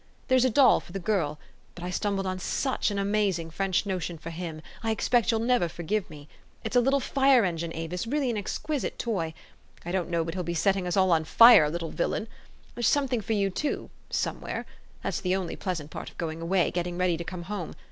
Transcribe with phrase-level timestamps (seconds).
[0.29, 1.37] There's a doll for the girl;
[1.75, 5.31] but I stumbled on such an amaz ing French notion for him: I expect 3^011'
[5.33, 6.27] 11 never forgive me.
[6.63, 9.35] It's a little fire engine, Avis, really an exquisite toy.
[9.85, 12.27] I don't know but he'll be set ting us all on fire, little villain!
[12.73, 14.65] There's something for you, too, somewhere.
[15.03, 17.75] That's the only pleasant part of going away, getting ready to come home.